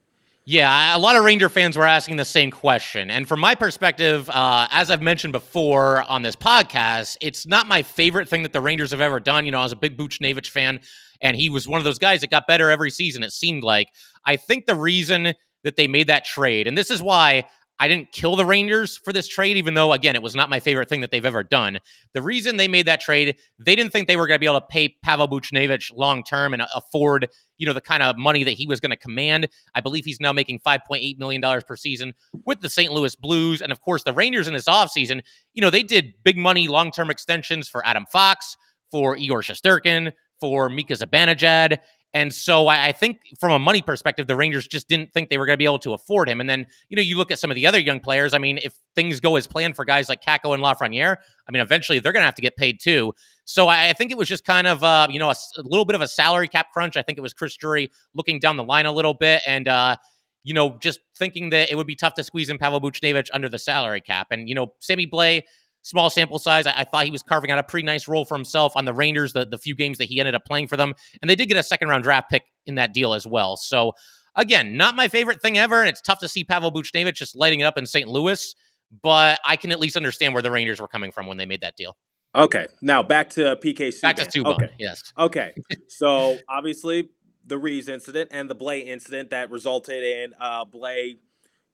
[0.51, 3.11] Yeah, a lot of Ranger fans were asking the same question.
[3.11, 7.83] And from my perspective, uh, as I've mentioned before on this podcast, it's not my
[7.83, 9.45] favorite thing that the Rangers have ever done.
[9.45, 10.81] You know, I was a big Buchnevich fan,
[11.21, 13.89] and he was one of those guys that got better every season, it seemed like.
[14.25, 15.35] I think the reason
[15.65, 17.45] that they made that trade, and this is why
[17.81, 20.59] I didn't kill the Rangers for this trade, even though, again, it was not my
[20.59, 21.79] favorite thing that they've ever done.
[22.13, 24.61] The reason they made that trade, they didn't think they were going to be able
[24.61, 28.43] to pay Pavel Buchnevich long term and uh, afford, you know, the kind of money
[28.43, 29.49] that he was going to command.
[29.75, 32.15] I believe he's now making $5.8 million per season
[32.45, 32.93] with the St.
[32.93, 33.63] Louis Blues.
[33.63, 35.23] And of course, the Rangers in this offseason,
[35.55, 38.57] you know, they did big money long term extensions for Adam Fox,
[38.91, 41.79] for Igor Shesterkin, for Mika Zibanejad.
[42.15, 45.37] And so I, I, think from a money perspective, the Rangers just didn't think they
[45.37, 46.41] were going to be able to afford him.
[46.41, 48.33] And then, you know, you look at some of the other young players.
[48.33, 51.17] I mean, if things go as planned for guys like Kakko and Lafreniere,
[51.47, 53.15] I mean, eventually they're going to have to get paid too.
[53.45, 55.95] So I, think it was just kind of, uh, you know, a, a, little bit
[55.95, 56.97] of a salary cap crunch.
[56.97, 59.97] I think it was Chris Drury looking down the line a little bit and, uh,
[60.45, 63.49] you know, just thinking that it would be tough to squeeze in Pavel Buchnevich under
[63.49, 64.29] the salary cap.
[64.31, 65.43] And, you know, Sammy Blais,
[65.89, 66.67] small sample size.
[66.67, 68.93] I, I, thought he was carving out a pretty nice role for himself on the
[68.93, 70.95] Rangers, the, the few games that he ended up playing for them.
[71.23, 73.57] And they did get a second round draft pick in that deal as well.
[73.57, 73.93] So,
[74.37, 75.81] again, not my favorite thing ever.
[75.81, 78.07] And it's tough to see Pavel Buchnevich just lighting it up in St.
[78.07, 78.55] Louis,
[79.03, 81.63] but I can at least understand where the Rangers were coming from when they made
[81.63, 81.97] that deal.
[82.35, 82.67] Okay.
[82.83, 84.03] Now back to PK Subban.
[84.03, 84.55] Back to Subban.
[84.55, 84.71] Okay.
[84.79, 85.03] Yes.
[85.19, 85.55] Okay.
[85.89, 87.09] so obviously
[87.47, 91.17] the Reaves incident and the Blais incident that resulted in uh, Blais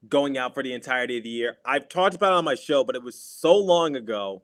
[0.08, 1.56] going out for the entirety of the year.
[1.64, 4.42] I've talked about it on my show, but it was so long ago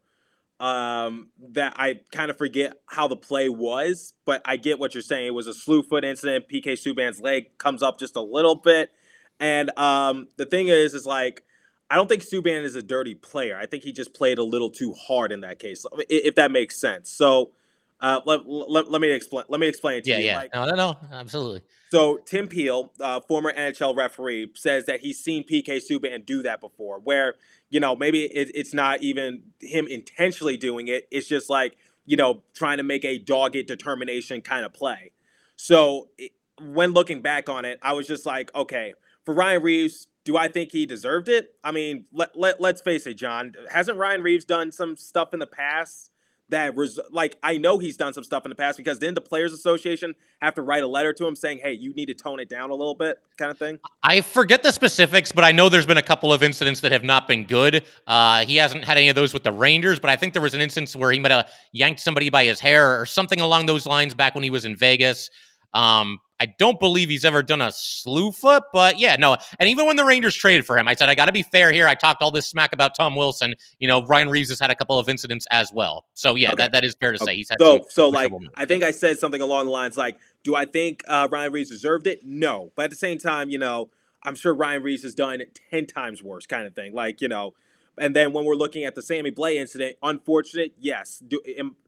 [0.58, 4.14] um, that I kind of forget how the play was.
[4.26, 5.26] But I get what you're saying.
[5.26, 6.46] It was a slew foot incident.
[6.52, 8.90] PK Subban's leg comes up just a little bit,
[9.38, 11.44] and um, the thing is, is like.
[11.92, 13.58] I don't think Subban is a dirty player.
[13.58, 16.80] I think he just played a little too hard in that case, if that makes
[16.80, 17.10] sense.
[17.10, 17.50] So,
[18.00, 19.44] uh, let, let, let me explain.
[19.48, 20.24] Let me explain it to yeah, you.
[20.24, 21.62] Yeah, like, no, no, no, absolutely.
[21.90, 26.60] So Tim Peel, uh, former NHL referee, says that he's seen PK Subban do that
[26.60, 27.34] before, where
[27.68, 32.16] you know maybe it, it's not even him intentionally doing it; it's just like you
[32.16, 35.10] know trying to make a dogged determination kind of play.
[35.56, 40.06] So it, when looking back on it, I was just like, okay, for Ryan Reaves,
[40.24, 41.54] do I think he deserved it?
[41.64, 43.54] I mean, let, let let's face it, John.
[43.70, 46.09] Hasn't Ryan Reaves done some stuff in the past
[46.50, 49.20] that was like I know he's done some stuff in the past because then the
[49.20, 52.40] Players Association have to write a letter to him saying, "Hey, you need to tone
[52.40, 53.78] it down a little bit," kind of thing.
[54.02, 57.04] I forget the specifics, but I know there's been a couple of incidents that have
[57.04, 57.84] not been good.
[58.06, 60.54] Uh, he hasn't had any of those with the Rangers, but I think there was
[60.54, 63.86] an instance where he might have yanked somebody by his hair or something along those
[63.86, 65.30] lines back when he was in Vegas.
[65.74, 69.36] Um, I don't believe he's ever done a slew foot, but yeah, no.
[69.58, 71.70] And even when the Rangers traded for him, I said, I got to be fair
[71.70, 71.86] here.
[71.86, 73.54] I talked all this smack about Tom Wilson.
[73.78, 76.06] You know, Ryan Reaves has had a couple of incidents as well.
[76.14, 76.56] So yeah, okay.
[76.56, 77.36] that, that is fair to say.
[77.36, 80.56] He's had so, so like, I think I said something along the lines like, do
[80.56, 82.24] I think uh, Ryan Reaves deserved it?
[82.24, 82.72] No.
[82.74, 83.90] But at the same time, you know,
[84.22, 86.94] I'm sure Ryan Reaves has done it 10 times worse kind of thing.
[86.94, 87.52] Like, you know,
[87.98, 91.22] and then when we're looking at the Sammy Blais incident, unfortunate, yes.
[91.26, 91.40] Do,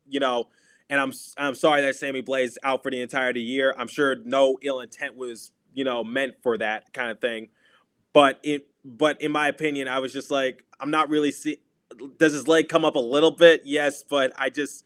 [0.06, 0.48] you know,
[0.92, 3.74] and I'm I'm sorry that Sammy Blaze out for the entire year.
[3.78, 7.48] I'm sure no ill intent was you know meant for that kind of thing,
[8.12, 11.56] but it but in my opinion, I was just like I'm not really see.
[12.18, 13.62] Does his leg come up a little bit?
[13.64, 14.84] Yes, but I just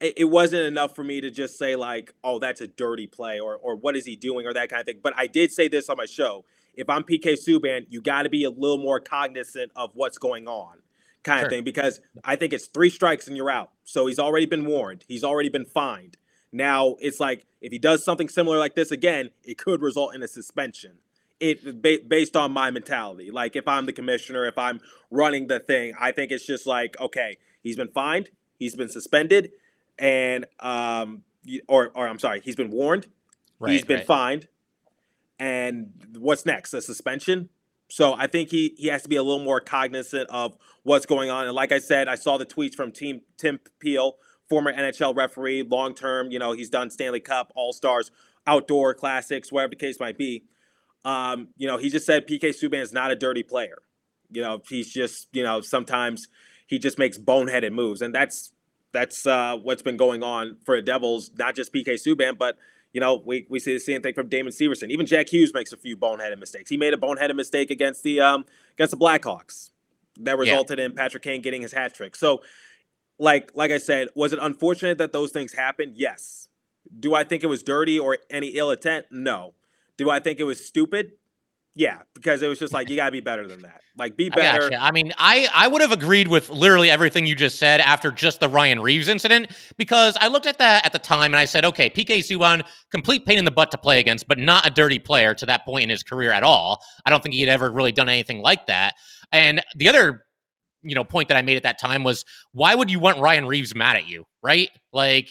[0.00, 3.40] it, it wasn't enough for me to just say like, oh, that's a dirty play
[3.40, 5.00] or or what is he doing or that kind of thing.
[5.02, 6.44] But I did say this on my show.
[6.74, 10.46] If I'm PK Subban, you got to be a little more cognizant of what's going
[10.46, 10.76] on
[11.24, 11.46] kind sure.
[11.46, 13.72] of thing because I think it's three strikes and you're out.
[13.88, 15.02] So he's already been warned.
[15.08, 16.18] He's already been fined.
[16.52, 20.22] Now it's like if he does something similar like this again, it could result in
[20.22, 20.98] a suspension.
[21.40, 23.30] It based on my mentality.
[23.30, 27.00] Like if I'm the commissioner, if I'm running the thing, I think it's just like
[27.00, 29.52] okay, he's been fined, he's been suspended,
[29.98, 31.22] and um,
[31.66, 33.06] or or I'm sorry, he's been warned,
[33.58, 34.06] right, he's been right.
[34.06, 34.48] fined,
[35.38, 36.74] and what's next?
[36.74, 37.48] A suspension?
[37.88, 41.30] So I think he he has to be a little more cognizant of what's going
[41.30, 41.46] on.
[41.46, 44.16] And like I said, I saw the tweets from Team Tim Peel,
[44.48, 46.30] former NHL referee, long term.
[46.30, 48.10] You know, he's done Stanley Cup, All Stars,
[48.46, 50.44] outdoor classics, whatever the case might be.
[51.04, 53.78] Um, you know, he just said PK Subban is not a dirty player.
[54.30, 56.28] You know, he's just you know sometimes
[56.66, 58.52] he just makes boneheaded moves, and that's
[58.92, 61.30] that's uh, what's been going on for the Devils.
[61.38, 62.56] Not just PK Subban, but
[62.92, 64.90] you know, we, we see the same thing from Damon Severson.
[64.90, 66.70] Even Jack Hughes makes a few boneheaded mistakes.
[66.70, 69.70] He made a boneheaded mistake against the um against the Blackhawks
[70.20, 70.86] that resulted yeah.
[70.86, 72.16] in Patrick Kane getting his hat trick.
[72.16, 72.42] So,
[73.18, 75.92] like like I said, was it unfortunate that those things happened?
[75.96, 76.48] Yes.
[76.98, 79.06] Do I think it was dirty or any ill intent?
[79.10, 79.54] No.
[79.98, 81.12] Do I think it was stupid?
[81.78, 83.82] Yeah, because it was just like you gotta be better than that.
[83.96, 84.68] Like be better.
[84.74, 88.10] I, I, mean, I I would have agreed with literally everything you just said after
[88.10, 91.44] just the Ryan Reaves incident because I looked at that at the time and I
[91.44, 94.70] said, okay, PK Subban, complete pain in the butt to play against, but not a
[94.70, 96.82] dirty player to that point in his career at all.
[97.06, 98.94] I don't think he had ever really done anything like that.
[99.30, 100.24] And the other
[100.82, 103.46] you know point that I made at that time was why would you want Ryan
[103.46, 104.68] Reaves mad at you, right?
[104.92, 105.30] Like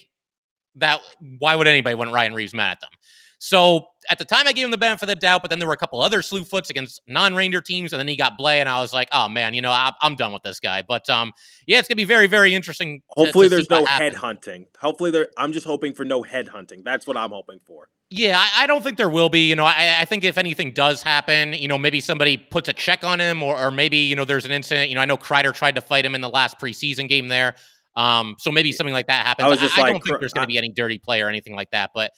[0.76, 1.02] that.
[1.40, 2.92] Why would anybody want Ryan Reaves mad at them?
[3.40, 5.68] So at the time I gave him the benefit of the doubt, but then there
[5.68, 8.70] were a couple other slew foots against non-Ranger teams, and then he got Blais, and
[8.70, 10.82] I was like, oh man, you know, I, am done with this guy.
[10.82, 11.34] But um,
[11.66, 13.02] yeah, it's gonna be very, very interesting.
[13.10, 14.66] Hopefully, to, to there's no head hunting.
[14.80, 15.30] Hopefully, there.
[15.38, 16.82] I'm just hoping for no head hunting.
[16.84, 17.90] That's what I'm hoping for.
[18.10, 19.50] Yeah, I, I don't think there will be.
[19.50, 22.74] You know, I, I, think if anything does happen, you know, maybe somebody puts a
[22.74, 24.90] check on him, or, or maybe you know, there's an incident.
[24.90, 27.56] You know, I know Kreider tried to fight him in the last preseason game there.
[27.98, 29.48] Um, so maybe something like that happens.
[29.48, 31.22] I, was just I, like, I don't think there's going to be any dirty play
[31.22, 31.90] or anything like that.
[31.96, 32.12] But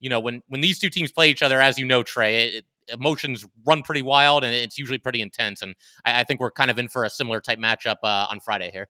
[0.00, 2.64] you know, when when these two teams play each other, as you know, Trey, it,
[2.90, 5.62] emotions run pretty wild and it's usually pretty intense.
[5.62, 8.40] And I, I, think we're kind of in for a similar type matchup uh, on
[8.40, 8.88] Friday here.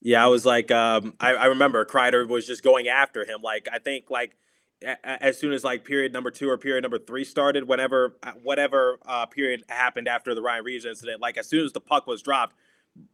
[0.00, 3.40] Yeah, I was like, um, I, I remember Kreider was just going after him.
[3.42, 4.36] Like, I think like
[5.02, 8.98] as soon as like period number two or period number three started, whenever uh, whatever
[9.06, 12.22] uh, period happened after the Ryan Reaves incident, like as soon as the puck was
[12.22, 12.54] dropped,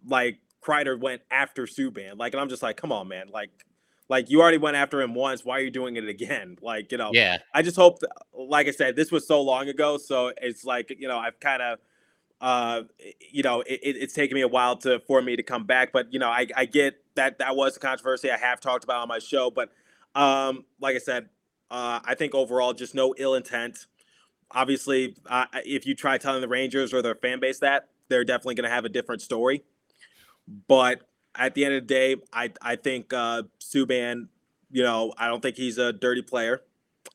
[0.06, 2.18] like Kreider went after Subban.
[2.18, 3.28] Like, and I'm just like, come on, man.
[3.32, 3.50] Like,
[4.08, 5.44] like you already went after him once.
[5.44, 6.56] Why are you doing it again?
[6.62, 7.38] Like, you know, yeah.
[7.52, 9.98] I just hope, that, like I said, this was so long ago.
[9.98, 11.78] So it's like, you know, I've kind of,
[12.40, 12.82] uh,
[13.30, 15.92] you know, it, it's taken me a while to for me to come back.
[15.92, 19.02] But you know, I, I get that that was a controversy I have talked about
[19.02, 19.50] on my show.
[19.50, 19.70] But
[20.14, 21.28] um, like I said,
[21.70, 23.86] uh, I think overall, just no ill intent.
[24.50, 28.54] Obviously, uh, if you try telling the Rangers or their fan base that, they're definitely
[28.54, 29.64] going to have a different story.
[30.68, 31.02] But
[31.34, 34.28] at the end of the day, I I think uh, Subban,
[34.70, 36.62] you know, I don't think he's a dirty player.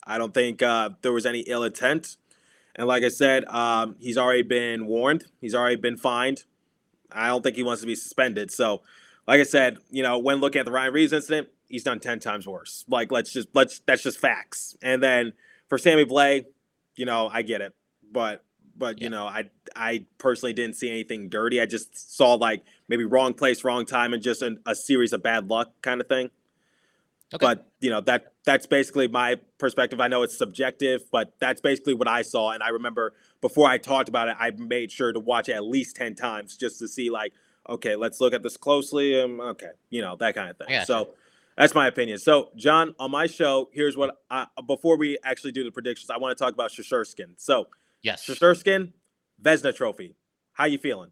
[0.05, 2.17] I don't think uh, there was any ill intent.
[2.75, 5.25] And like I said, um, he's already been warned.
[5.41, 6.43] He's already been fined.
[7.11, 8.51] I don't think he wants to be suspended.
[8.51, 8.81] So,
[9.27, 12.19] like I said, you know, when looking at the Ryan Reaves incident, he's done ten
[12.19, 12.85] times worse.
[12.87, 14.75] Like let's just let's that's just facts.
[14.81, 15.33] And then
[15.67, 16.45] for Sammy Blais,
[16.95, 17.73] you know, I get it,
[18.11, 18.43] but
[18.79, 19.03] but yeah.
[19.03, 21.61] you know, I I personally didn't see anything dirty.
[21.61, 25.21] I just saw like maybe wrong place, wrong time, and just an, a series of
[25.21, 26.31] bad luck kind of thing.
[27.31, 27.45] Okay.
[27.45, 29.99] But you know that that's basically my perspective.
[29.99, 32.51] I know it's subjective, but that's basically what I saw.
[32.51, 35.63] And I remember before I talked about it, I made sure to watch it at
[35.63, 37.33] least ten times just to see like,
[37.67, 39.21] okay, let's look at this closely.
[39.21, 40.83] Um, okay, you know that kind of thing.
[40.85, 41.09] So
[41.55, 42.17] that's my opinion.
[42.17, 46.17] So John, on my show, here's what I, before we actually do the predictions, I
[46.17, 47.33] want to talk about Shesterkin.
[47.35, 47.67] So
[48.01, 48.25] Yes.
[48.25, 48.93] Shesterkin,
[49.43, 50.15] Vezina Trophy.
[50.53, 51.11] How you feeling?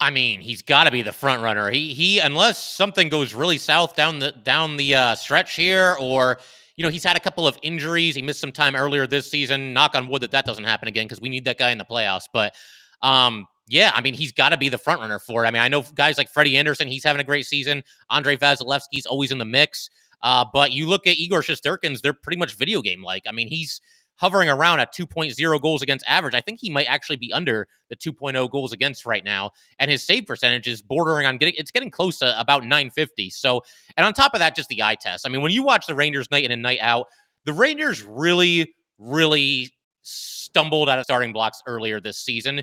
[0.00, 1.70] I mean, he's got to be the front runner.
[1.70, 6.38] He he, unless something goes really south down the down the uh, stretch here, or
[6.76, 8.16] you know, he's had a couple of injuries.
[8.16, 9.72] He missed some time earlier this season.
[9.72, 11.84] Knock on wood that that doesn't happen again because we need that guy in the
[11.84, 12.24] playoffs.
[12.32, 12.54] But
[13.02, 15.48] um, yeah, I mean, he's got to be the front runner for it.
[15.48, 17.84] I mean, I know guys like Freddie Andersen, he's having a great season.
[18.10, 19.88] Andre Vasilevskiy's always in the mix.
[20.22, 23.24] Uh, but you look at Igor Shesterkin's, they're pretty much video game like.
[23.28, 23.80] I mean, he's
[24.22, 26.32] hovering around at 2.0 goals against average.
[26.32, 29.50] I think he might actually be under the 2.0 goals against right now.
[29.80, 33.30] And his save percentage is bordering on getting, it's getting close to about 950.
[33.30, 33.64] So,
[33.96, 35.26] and on top of that, just the eye test.
[35.26, 37.08] I mean, when you watch the Rangers night in and night out,
[37.46, 42.62] the Rangers really, really stumbled out of starting blocks earlier this season.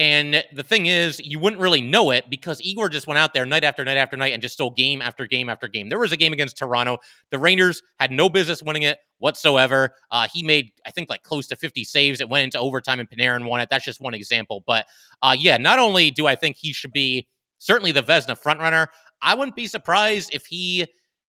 [0.00, 3.44] And the thing is, you wouldn't really know it because Igor just went out there
[3.44, 5.90] night after night after night and just stole game after game after game.
[5.90, 6.96] There was a game against Toronto.
[7.30, 9.90] The Rangers had no business winning it whatsoever.
[10.10, 12.22] Uh, he made, I think, like close to 50 saves.
[12.22, 13.68] It went into overtime and Panarin won it.
[13.68, 14.64] That's just one example.
[14.66, 14.86] But
[15.20, 18.86] uh, yeah, not only do I think he should be certainly the Vezina frontrunner,
[19.20, 20.86] I wouldn't be surprised if he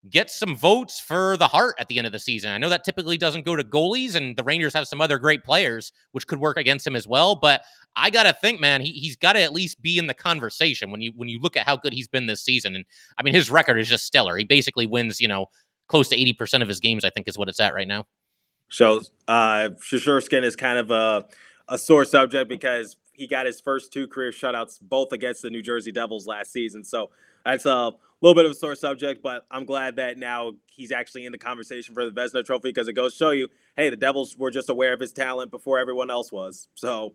[0.09, 2.51] get some votes for the heart at the end of the season.
[2.51, 5.45] I know that typically doesn't go to goalies, and the Rangers have some other great
[5.45, 7.37] players, which could work against him as well.
[7.37, 7.63] But
[7.97, 11.03] I gotta think, man, he, he's got to at least be in the conversation when
[11.03, 12.77] you when you look at how good he's been this season.
[12.77, 12.85] And
[13.19, 14.37] I mean, his record is just stellar.
[14.37, 15.47] He basically wins, you know,
[15.89, 17.05] close to eighty percent of his games.
[17.05, 18.07] I think is what it's at right now.
[18.71, 21.27] So, uh, Shesterkin is kind of a
[21.69, 25.63] a sore subject because he got his first two career shutouts both against the New
[25.63, 26.83] Jersey Devils last season.
[26.83, 27.11] So
[27.45, 31.27] that's a little bit of a sore subject, but I'm glad that now he's actually
[31.27, 34.37] in the conversation for the Vezina Trophy because it goes show you, hey, the Devils
[34.37, 36.69] were just aware of his talent before everyone else was.
[36.75, 37.15] So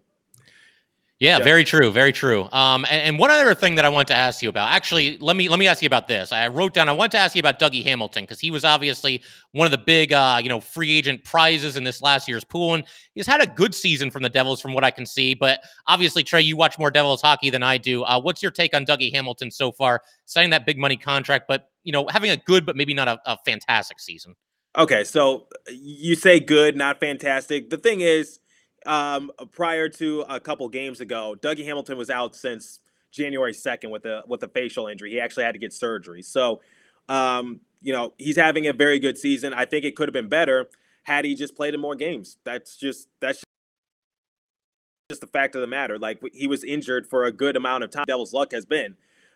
[1.19, 2.49] yeah, very true, very true.
[2.51, 5.37] Um, and, and, one other thing that I want to ask you about, actually, let
[5.37, 6.33] me let me ask you about this.
[6.33, 6.89] I wrote down.
[6.89, 9.23] I want to ask you about Dougie Hamilton because he was obviously
[9.53, 12.73] one of the big, uh, you know, free agent prizes in this last year's pool,
[12.73, 15.33] and he's had a good season from the Devils, from what I can see.
[15.33, 18.03] But obviously, Trey, you watch more Devils hockey than I do.
[18.03, 21.69] Uh, what's your take on Dougie Hamilton so far, signing that big money contract, but
[21.85, 24.35] you know, having a good but maybe not a, a fantastic season?
[24.77, 27.69] Okay, so you say good, not fantastic.
[27.69, 28.39] The thing is
[28.85, 32.79] um, prior to a couple games ago, Dougie Hamilton was out since
[33.11, 35.11] January 2nd with a with a facial injury.
[35.11, 36.21] He actually had to get surgery.
[36.21, 36.61] So,
[37.09, 39.53] um, you know, he's having a very good season.
[39.53, 40.67] I think it could have been better
[41.03, 42.37] had he just played in more games.
[42.43, 43.43] That's just that's
[45.09, 45.97] just the fact of the matter.
[45.97, 48.05] Like he was injured for a good amount of time.
[48.07, 48.95] Devil's luck has been.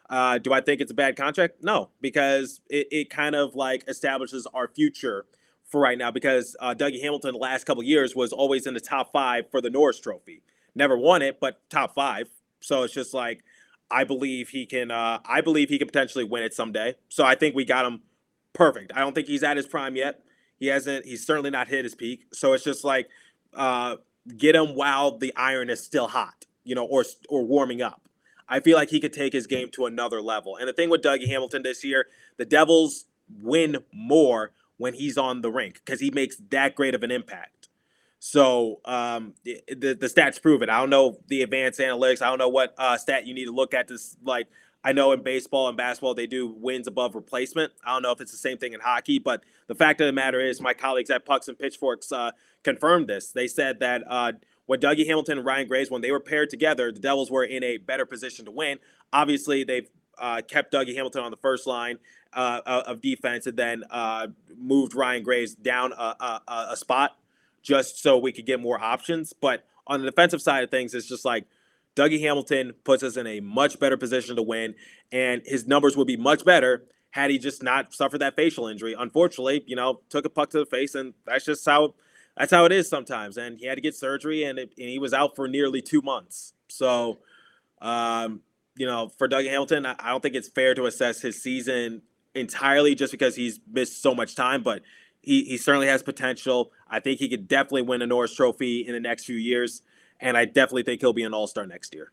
[0.09, 1.57] Uh, do I think it's a bad contract?
[1.61, 5.25] No, because it, it kind of like establishes our future
[5.69, 8.79] for right now because uh, Dougie Hamilton the last couple years was always in the
[8.79, 10.41] top five for the Norris Trophy.
[10.75, 12.27] Never won it, but top five.
[12.59, 13.43] So it's just like
[13.91, 14.91] I believe he can.
[14.91, 16.95] Uh, I believe he can potentially win it someday.
[17.09, 18.01] So I think we got him
[18.53, 18.91] perfect.
[18.95, 20.21] I don't think he's at his prime yet.
[20.57, 21.05] He hasn't.
[21.05, 22.25] He's certainly not hit his peak.
[22.33, 23.09] So it's just like
[23.55, 23.97] uh,
[24.37, 28.01] get him while the iron is still hot, you know, or or warming up.
[28.47, 30.57] I feel like he could take his game to another level.
[30.57, 33.05] And the thing with Dougie Hamilton this year, the Devils
[33.41, 37.69] win more when he's on the rink because he makes that great of an impact.
[38.17, 40.69] So um, the, the, stats prove it.
[40.69, 42.21] I don't know the advanced analytics.
[42.21, 44.17] I don't know what uh, stat you need to look at this.
[44.23, 44.47] Like
[44.83, 47.73] I know in baseball and basketball they do wins above replacement.
[47.85, 50.13] I don't know if it's the same thing in hockey, but the fact of the
[50.13, 52.31] matter is, my colleagues at Pucks and Pitchforks uh,
[52.63, 53.31] confirmed this.
[53.31, 54.33] They said that uh,
[54.65, 57.63] when Dougie Hamilton and Ryan Graves, when they were paired together, the Devils were in
[57.63, 58.79] a better position to win.
[59.11, 59.89] Obviously, they've
[60.19, 61.97] uh, kept Dougie Hamilton on the first line
[62.33, 67.17] uh, of defense and then uh, moved Ryan Graves down a, a, a, spot
[67.63, 69.33] just so we could get more options.
[69.33, 71.45] But on the defensive side of things, it's just like
[71.95, 74.75] Dougie Hamilton puts us in a much better position to win,
[75.11, 78.95] and his numbers would be much better had he just not suffered that facial injury.
[78.97, 81.95] Unfortunately, you know, took a puck to the face, and that's just how
[82.37, 83.37] that's how it is sometimes.
[83.37, 86.01] And he had to get surgery, and, it, and he was out for nearly two
[86.01, 86.53] months.
[86.69, 87.17] So,
[87.81, 88.41] um,
[88.77, 92.03] you know, for Dougie Hamilton, I don't think it's fair to assess his season
[92.39, 94.81] entirely just because he's missed so much time, but
[95.21, 96.71] he, he certainly has potential.
[96.89, 99.81] I think he could definitely win a Norris Trophy in the next few years,
[100.19, 102.11] and I definitely think he'll be an All Star next year.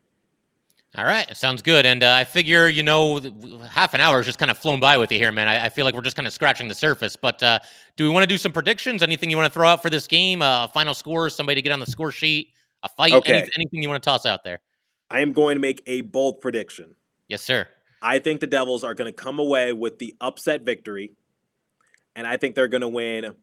[0.96, 1.84] All right, sounds good.
[1.84, 3.20] And uh, I figure, you know,
[3.68, 5.46] half an hour has just kind of flown by with you here, man.
[5.46, 7.16] I, I feel like we're just kind of scratching the surface.
[7.16, 7.58] But uh,
[7.96, 9.02] do we want to do some predictions?
[9.02, 10.40] Anything you want to throw out for this game?
[10.40, 13.40] Uh, final score, somebody to get on the score sheet, a fight, okay.
[13.40, 14.60] Any, anything you want to toss out there?
[15.10, 16.94] I am going to make a bold prediction.
[17.28, 17.68] Yes, sir.
[18.06, 21.10] I think the Devils are going to come away with the upset victory,
[22.14, 23.34] and I think they're going to win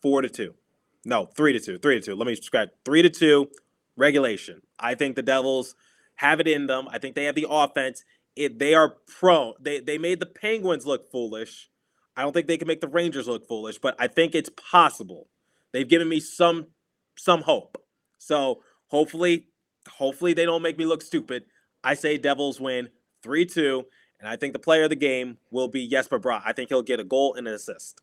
[0.00, 0.54] four to two.
[1.04, 1.76] No, three to two.
[1.76, 2.14] Three to two.
[2.14, 2.68] Let me scratch.
[2.84, 3.48] Three to two.
[3.96, 4.62] Regulation.
[4.78, 5.74] I think the Devils
[6.14, 6.86] have it in them.
[6.88, 8.04] I think they have the offense.
[8.36, 9.54] It, they are prone.
[9.58, 11.68] They they made the Penguins look foolish.
[12.16, 15.26] I don't think they can make the Rangers look foolish, but I think it's possible.
[15.72, 16.68] They've given me some
[17.18, 17.76] some hope.
[18.18, 19.48] So hopefully,
[19.88, 21.42] hopefully they don't make me look stupid.
[21.82, 22.88] I say Devils win
[23.24, 23.82] 3-2
[24.22, 26.42] and I think the player of the game will be Jesper Bratt.
[26.46, 28.00] I think he'll get a goal and an assist.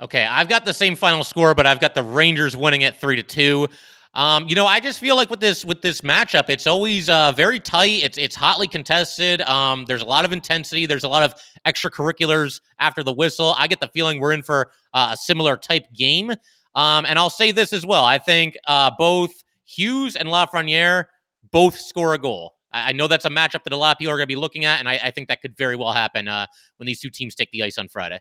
[0.00, 3.16] Okay, I've got the same final score, but I've got the Rangers winning at three
[3.16, 3.66] to two.
[4.14, 7.32] Um, you know, I just feel like with this with this matchup, it's always uh,
[7.32, 8.04] very tight.
[8.04, 9.40] It's it's hotly contested.
[9.42, 10.86] Um, there's a lot of intensity.
[10.86, 11.34] There's a lot of
[11.66, 13.54] extracurriculars after the whistle.
[13.58, 16.30] I get the feeling we're in for uh, a similar type game.
[16.74, 18.04] Um, and I'll say this as well.
[18.04, 19.32] I think uh, both
[19.64, 21.06] Hughes and Lafreniere
[21.50, 22.57] both score a goal.
[22.72, 24.64] I know that's a matchup that a lot of people are going to be looking
[24.64, 27.34] at, and I, I, think that could very well happen uh, when these two teams
[27.34, 28.20] take the ice on Friday.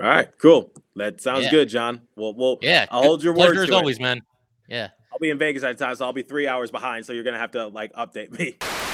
[0.00, 0.72] All right, cool.
[0.96, 1.50] That sounds yeah.
[1.50, 2.02] good, John.
[2.16, 3.56] Well, well, yeah, I'll hold your word.
[3.58, 4.22] as always, man.
[4.68, 7.04] Yeah, I'll be in Vegas at the time, so I'll be three hours behind.
[7.04, 8.56] So you're gonna have to like update me.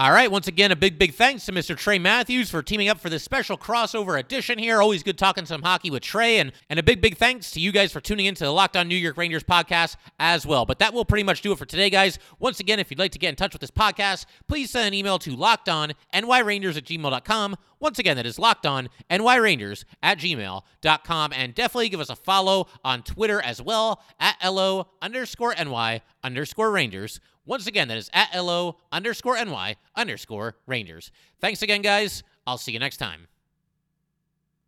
[0.00, 0.30] All right.
[0.30, 1.76] Once again, a big, big thanks to Mr.
[1.76, 4.80] Trey Matthews for teaming up for this special crossover edition here.
[4.80, 6.38] Always good talking some hockey with Trey.
[6.38, 8.86] And, and a big, big thanks to you guys for tuning into the Locked On
[8.86, 10.64] New York Rangers podcast as well.
[10.64, 12.20] But that will pretty much do it for today, guys.
[12.38, 14.94] Once again, if you'd like to get in touch with this podcast, please send an
[14.94, 17.56] email to lockedonnyrangers at gmail.com.
[17.80, 21.32] Once again, that is lockedonnyrangers at gmail.com.
[21.32, 26.70] And definitely give us a follow on Twitter as well at LO underscore NY underscore
[26.70, 27.18] Rangers.
[27.48, 31.10] Once again, that is at LO underscore NY underscore Rangers.
[31.40, 32.22] Thanks again, guys.
[32.46, 33.26] I'll see you next time.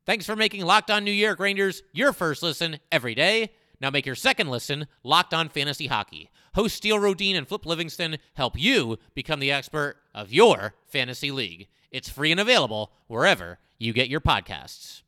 [0.06, 3.52] Thanks for making Locked On New York Rangers your first listen every day.
[3.82, 6.30] Now make your second listen Locked On Fantasy Hockey.
[6.54, 11.68] Host Steele Rodine and Flip Livingston help you become the expert of your fantasy league.
[11.90, 15.02] It's free and available wherever you get your podcasts.